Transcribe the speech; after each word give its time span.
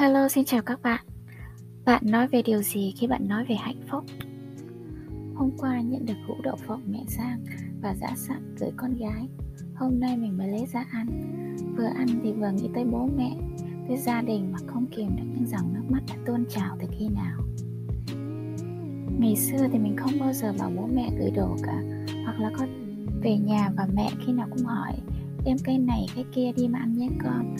Hello, 0.00 0.28
xin 0.28 0.44
chào 0.44 0.62
các 0.62 0.82
bạn. 0.82 1.04
Bạn 1.84 2.02
nói 2.04 2.28
về 2.28 2.42
điều 2.42 2.62
gì 2.62 2.94
khi 2.98 3.06
bạn 3.06 3.28
nói 3.28 3.44
về 3.48 3.54
hạnh 3.54 3.80
phúc? 3.90 4.04
Hôm 5.34 5.50
qua 5.58 5.80
nhận 5.80 6.06
được 6.06 6.14
hũ 6.26 6.34
đậu 6.42 6.56
phộng 6.66 6.82
mẹ 6.86 7.04
Giang 7.08 7.44
và 7.82 7.94
dã 7.94 8.08
sẵn 8.16 8.54
gửi 8.60 8.70
con 8.76 8.96
gái. 8.96 9.28
Hôm 9.74 10.00
nay 10.00 10.16
mình 10.16 10.38
mới 10.38 10.48
lấy 10.48 10.66
ra 10.72 10.84
ăn. 10.92 11.06
Vừa 11.76 11.88
ăn 11.96 12.06
thì 12.22 12.32
vừa 12.32 12.50
nghĩ 12.50 12.68
tới 12.74 12.84
bố 12.84 13.08
mẹ, 13.16 13.36
tới 13.88 13.96
gia 13.96 14.22
đình 14.22 14.52
mà 14.52 14.58
không 14.66 14.86
kìm 14.86 15.16
được 15.16 15.24
những 15.34 15.46
dòng 15.46 15.74
nước 15.74 15.84
mắt 15.88 16.00
đã 16.08 16.14
tuôn 16.26 16.44
trào 16.48 16.76
từ 16.80 16.86
khi 16.98 17.08
nào. 17.08 17.40
Ngày 19.18 19.36
xưa 19.36 19.68
thì 19.72 19.78
mình 19.78 19.96
không 19.96 20.12
bao 20.20 20.32
giờ 20.32 20.52
bảo 20.58 20.70
bố 20.76 20.88
mẹ 20.94 21.10
gửi 21.18 21.30
đồ 21.30 21.56
cả, 21.62 21.82
hoặc 22.24 22.40
là 22.40 22.50
có 22.58 22.66
về 23.22 23.38
nhà 23.38 23.70
và 23.76 23.86
mẹ 23.94 24.10
khi 24.26 24.32
nào 24.32 24.48
cũng 24.50 24.64
hỏi 24.64 24.92
đem 25.44 25.56
cây 25.64 25.78
này 25.78 26.06
cái 26.14 26.24
kia 26.34 26.52
đi 26.56 26.68
mà 26.68 26.78
ăn 26.78 26.98
nhé 26.98 27.08
con. 27.24 27.56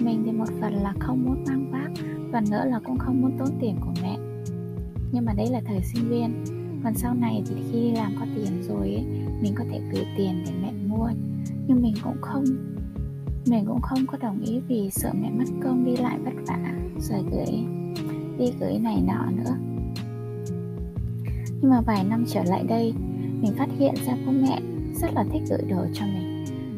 Mình 0.00 0.22
thì 0.26 0.32
một 0.32 0.48
phần 0.60 0.74
là 0.74 0.94
không 0.98 1.24
muốn 1.24 1.44
mang 1.46 1.70
vác 1.70 1.90
phần 2.32 2.44
nữa 2.50 2.64
là 2.66 2.80
cũng 2.84 2.98
không 2.98 3.20
muốn 3.20 3.38
tốn 3.38 3.48
tiền 3.60 3.76
của 3.80 3.92
mẹ. 4.02 4.18
Nhưng 5.12 5.24
mà 5.24 5.32
đấy 5.32 5.46
là 5.50 5.60
thời 5.64 5.80
sinh 5.82 6.08
viên. 6.08 6.44
Còn 6.84 6.94
sau 6.94 7.14
này 7.14 7.42
thì 7.46 7.54
khi 7.54 7.80
đi 7.80 7.92
làm 7.92 8.12
có 8.20 8.26
tiền 8.36 8.62
rồi 8.62 8.94
ấy, 8.94 9.04
mình 9.42 9.52
có 9.56 9.64
thể 9.70 9.80
gửi 9.92 10.04
tiền 10.16 10.44
để 10.46 10.52
mẹ 10.62 10.72
mua. 10.86 11.08
Nhưng 11.66 11.82
mình 11.82 11.94
cũng 12.04 12.16
không 12.20 12.44
mình 13.46 13.64
cũng 13.66 13.80
không 13.80 14.06
có 14.06 14.18
đồng 14.20 14.40
ý 14.40 14.60
vì 14.68 14.90
sợ 14.90 15.12
mẹ 15.20 15.30
mất 15.30 15.44
công 15.62 15.84
đi 15.84 15.96
lại 15.96 16.18
vất 16.18 16.32
vả 16.46 16.74
rồi 16.98 17.24
gửi 17.30 17.64
đi 18.38 18.52
gửi 18.60 18.78
này 18.78 19.02
nọ 19.06 19.30
nữa. 19.30 19.56
Nhưng 21.60 21.70
mà 21.70 21.80
vài 21.80 22.04
năm 22.04 22.24
trở 22.28 22.42
lại 22.44 22.64
đây 22.68 22.94
mình 23.40 23.52
phát 23.58 23.68
hiện 23.78 23.94
ra 24.06 24.16
bố 24.26 24.32
mẹ 24.32 24.60
rất 24.94 25.14
là 25.14 25.24
thích 25.32 25.42
gửi 25.50 25.62
đồ 25.68 25.86
cho 25.94 26.06
mình 26.06 26.27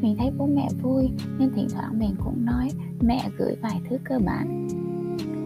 mình 0.01 0.15
thấy 0.17 0.31
bố 0.37 0.45
mẹ 0.45 0.67
vui, 0.81 1.09
nên 1.39 1.51
thỉnh 1.55 1.67
thoảng 1.73 1.99
mình 1.99 2.15
cũng 2.23 2.45
nói, 2.45 2.69
mẹ 3.01 3.29
gửi 3.37 3.55
vài 3.61 3.81
thứ 3.89 3.97
cơ 4.03 4.19
bản 4.25 4.67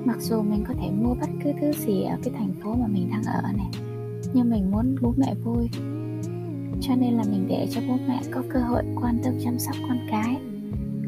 mặc 0.06 0.22
dù 0.22 0.42
mình 0.42 0.64
có 0.68 0.74
thể 0.82 0.92
mua 0.92 1.14
bất 1.14 1.30
cứ 1.44 1.52
thứ 1.62 1.72
gì 1.72 2.04
ở 2.04 2.18
cái 2.24 2.34
thành 2.38 2.54
phố 2.64 2.76
mà 2.76 2.88
mình 2.88 3.10
đang 3.10 3.24
ở 3.24 3.42
này, 3.42 3.70
nhưng 4.34 4.50
mình 4.50 4.72
muốn 4.72 4.96
bố 5.02 5.14
mẹ 5.18 5.34
vui. 5.44 5.70
Cho 6.82 6.96
nên 6.96 7.14
là 7.14 7.24
mình 7.32 7.46
để 7.48 7.68
cho 7.72 7.82
bố 7.88 7.98
mẹ 8.08 8.22
có 8.32 8.44
cơ 8.50 8.60
hội 8.60 8.84
quan 9.02 9.20
tâm, 9.24 9.34
chăm 9.44 9.60
sóc 9.60 9.76
con 9.88 9.98
cái. 10.12 10.38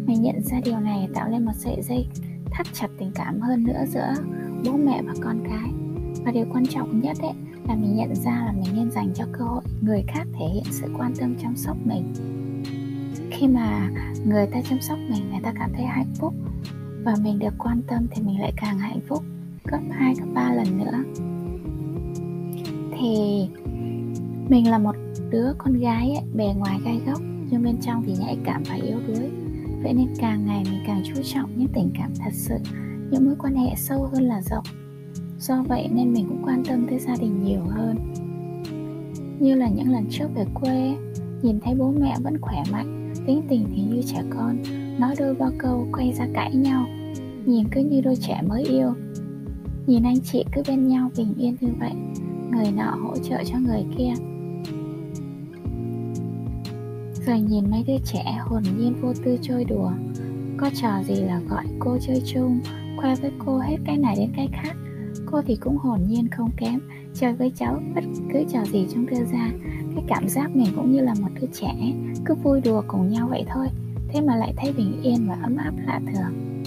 Mình 0.06 0.22
nhận 0.22 0.42
ra 0.42 0.59
điều 0.66 0.80
này 0.80 1.08
tạo 1.14 1.30
nên 1.30 1.45
một 1.45 1.52
sợi 1.56 1.82
dây 1.82 2.08
thắt 2.52 2.67
chặt 2.73 2.88
tình 2.98 3.11
cảm 3.16 3.39
hơn 3.39 3.64
nữa 3.64 3.86
giữa 3.88 4.14
bố 4.66 4.78
mẹ 4.78 5.02
và 5.06 5.14
con 5.22 5.39
cái. 5.50 5.72
Và 6.26 6.32
điều 6.32 6.45
quan 6.54 6.66
trọng 6.66 7.02
nhất 7.02 7.17
ấy 7.22 7.34
là 7.67 7.76
mình 7.76 7.95
nhận 7.95 8.16
ra 8.16 8.44
là 8.45 8.52
mình 8.52 8.76
nên 8.76 8.92
dành 8.92 9.09
cho 9.16 9.26
cơ 9.32 9.45
hội 9.45 9.64
người 9.82 10.04
khác 10.08 10.28
thể 10.39 10.45
hiện 10.54 10.64
sự 10.72 10.88
quan 10.98 11.14
tâm, 11.20 11.36
chăm 11.36 11.56
sóc 11.56 11.78
mình 11.86 12.14
khi 13.38 13.47
mà 13.47 13.89
người 14.25 14.47
ta 14.47 14.61
chăm 14.61 14.81
sóc 14.81 14.97
mình 15.09 15.30
người 15.30 15.39
ta 15.43 15.53
cảm 15.59 15.69
thấy 15.73 15.85
hạnh 15.85 16.13
phúc 16.19 16.33
và 17.03 17.16
mình 17.21 17.39
được 17.39 17.53
quan 17.57 17.81
tâm 17.88 18.07
thì 18.11 18.21
mình 18.21 18.41
lại 18.41 18.53
càng 18.57 18.80
hạnh 18.80 18.99
phúc 19.07 19.23
gấp 19.63 19.80
hai 19.91 20.13
gấp 20.16 20.25
ba 20.33 20.53
lần 20.53 20.77
nữa. 20.77 21.03
Thì 22.99 23.47
mình 24.49 24.71
là 24.71 24.77
một 24.77 24.95
đứa 25.30 25.53
con 25.58 25.73
gái 25.73 26.11
ấy, 26.11 26.25
bề 26.33 26.53
ngoài 26.58 26.80
gai 26.85 27.02
góc 27.05 27.21
nhưng 27.21 27.63
bên 27.63 27.77
trong 27.81 28.03
thì 28.05 28.13
nhạy 28.19 28.38
cảm 28.45 28.63
và 28.69 28.75
yếu 28.75 28.97
đuối. 29.08 29.30
Vậy 29.83 29.93
nên 29.93 30.08
càng 30.19 30.45
ngày 30.45 30.63
mình 30.71 30.81
càng 30.88 31.02
chú 31.05 31.21
trọng 31.23 31.49
những 31.55 31.69
tình 31.73 31.89
cảm 31.99 32.11
thật 32.19 32.33
sự 32.33 32.58
những 33.11 33.25
mối 33.25 33.35
quan 33.39 33.55
hệ 33.55 33.75
sâu 33.75 34.09
hơn 34.13 34.23
là 34.23 34.41
rộng. 34.41 34.65
Do 35.39 35.63
vậy 35.63 35.89
nên 35.91 36.13
mình 36.13 36.25
cũng 36.30 36.43
quan 36.45 36.63
tâm 36.65 36.88
tới 36.89 36.99
gia 36.99 37.15
đình 37.15 37.43
nhiều 37.43 37.61
hơn. 37.61 38.13
Như 39.39 39.55
là 39.55 39.69
những 39.69 39.91
lần 39.91 40.05
trước 40.09 40.27
về 40.35 40.45
quê 40.53 40.95
nhìn 41.41 41.59
thấy 41.59 41.75
bố 41.75 41.93
mẹ 41.99 42.15
vẫn 42.23 42.41
khỏe 42.41 42.63
mạnh 42.71 43.06
như 43.98 44.03
trẻ 44.03 44.23
con, 44.30 44.58
nói 45.00 45.16
đôi 45.20 45.36
ba 45.36 45.45
câu 45.58 45.88
quay 45.94 46.14
ra 46.14 46.28
cãi 46.34 46.56
nhau. 46.56 46.88
Nhìn 47.45 47.67
cứ 47.72 47.81
như 47.81 48.02
đôi 48.02 48.16
trẻ 48.16 48.42
mới 48.48 48.64
yêu. 48.64 48.94
Nhìn 49.88 50.04
anh 50.04 50.20
chị 50.20 50.45
cứ 50.52 50.62
bên 50.67 50.88
nhau 50.88 51.12
bình 51.17 51.34
yên 51.38 51.56
như 51.62 51.70
vậy, 51.80 51.92
người 52.52 52.72
nọ 52.72 52.95
hỗ 53.04 53.17
trợ 53.17 53.44
cho 53.45 53.59
người 53.59 53.86
kia. 53.98 54.14
Rồi 57.26 57.39
nhìn 57.39 57.71
mấy 57.71 57.83
đứa 57.88 57.98
trẻ 58.05 58.38
hồn 58.39 58.64
nhiên 58.77 58.94
vô 59.02 59.14
tư 59.26 59.38
chơi 59.42 59.66
đùa. 59.66 59.92
Có 60.58 60.70
trò 60.82 61.04
gì 61.08 61.16
là 61.16 61.39
gọi 61.50 61.66
cô 61.80 61.98
chơi 62.02 62.21
chung, 62.26 62.60
khoe 62.98 63.16
với 63.16 63.32
cô 63.45 63.58
hết 63.58 63.77
cái 63.86 63.98
này 63.98 64.16
đến 64.17 64.30
cái 64.36 64.50
khác. 64.52 64.76
Cô 65.26 65.42
thì 65.45 65.55
cũng 65.55 65.77
hồn 65.77 66.00
nhiên 66.08 66.27
không 66.27 66.50
kém, 66.58 66.80
chơi 67.14 67.33
với 67.33 67.52
cháu 67.55 67.82
bất 67.95 68.04
cứ 68.33 68.39
trò 68.54 68.66
gì 68.66 68.88
chúng 68.94 69.05
đưa 69.05 69.26
ra. 69.32 69.50
Cái 69.95 70.04
cảm 70.08 70.30
giác 70.30 70.55
mình 70.55 70.67
cũng 70.76 70.92
như 70.92 71.02
là 71.02 71.14
một 71.21 71.30
đứa 71.42 71.48
trẻ, 71.54 71.76
cứ 72.26 72.33
vui 72.44 72.61
đùa 72.61 72.83
cùng 72.88 73.10
nhau 73.10 73.27
vậy 73.30 73.45
thôi 73.48 73.67
thế 74.08 74.22
mà 74.22 74.36
lại 74.36 74.54
thấy 74.58 74.73
bình 74.78 75.02
yên 75.04 75.28
và 75.28 75.38
ấm 75.44 75.58
áp 75.58 75.73
lạ 75.86 76.02
thường. 76.14 76.64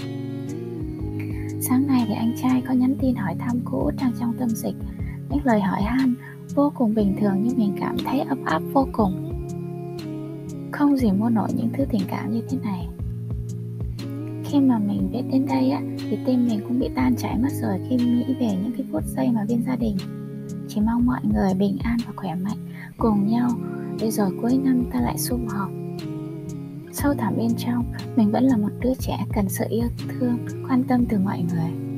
Sáng 1.61 1.87
nay 1.87 2.05
thì 2.07 2.13
anh 2.13 2.33
trai 2.41 2.61
có 2.67 2.73
nhắn 2.73 2.95
tin 2.99 3.15
hỏi 3.15 3.35
thăm 3.39 3.59
cô 3.65 3.79
út 3.79 3.93
đang 4.01 4.11
trong 4.19 4.33
tâm 4.39 4.49
dịch. 4.49 4.75
Những 5.29 5.45
lời 5.45 5.61
hỏi 5.61 5.81
han 5.81 6.15
vô 6.55 6.71
cùng 6.75 6.93
bình 6.93 7.15
thường 7.19 7.35
nhưng 7.43 7.57
mình 7.57 7.75
cảm 7.79 7.95
thấy 8.05 8.19
ấm 8.19 8.43
áp 8.45 8.61
vô 8.73 8.87
cùng. 8.91 9.27
Không 10.71 10.97
gì 10.97 11.11
mua 11.11 11.29
nổi 11.29 11.49
những 11.55 11.69
thứ 11.73 11.85
tình 11.89 12.01
cảm 12.07 12.31
như 12.31 12.41
thế 12.49 12.57
này. 12.63 12.87
Khi 14.43 14.59
mà 14.59 14.79
mình 14.79 15.09
biết 15.11 15.21
đến 15.31 15.45
đây 15.45 15.71
á, 15.71 15.81
thì 16.09 16.17
tim 16.25 16.47
mình 16.47 16.59
cũng 16.67 16.79
bị 16.79 16.89
tan 16.95 17.15
chảy 17.15 17.37
mất 17.37 17.51
rồi 17.61 17.79
khi 17.89 17.95
nghĩ 17.95 18.23
về 18.39 18.47
những 18.47 18.71
cái 18.77 18.85
phút 18.91 19.03
giây 19.05 19.31
mà 19.31 19.45
bên 19.49 19.63
gia 19.67 19.75
đình. 19.75 19.97
Chỉ 20.67 20.81
mong 20.81 21.05
mọi 21.05 21.21
người 21.23 21.53
bình 21.53 21.77
an 21.83 21.97
và 22.07 22.13
khỏe 22.15 22.35
mạnh 22.35 22.57
cùng 22.97 23.27
nhau. 23.27 23.49
Để 23.99 24.11
rồi 24.11 24.29
cuối 24.41 24.59
năm 24.63 24.83
ta 24.93 25.01
lại 25.01 25.17
sum 25.17 25.47
họp 25.47 25.69
sâu 26.93 27.13
thẳm 27.13 27.37
bên 27.37 27.55
trong, 27.57 27.93
mình 28.15 28.31
vẫn 28.31 28.43
là 28.43 28.57
một 28.57 28.71
đứa 28.79 28.93
trẻ 28.99 29.17
cần 29.35 29.49
sự 29.49 29.65
yêu 29.69 29.87
thương, 30.07 30.37
quan 30.69 30.83
tâm 30.83 31.05
từ 31.09 31.17
mọi 31.19 31.43
người. 31.53 31.90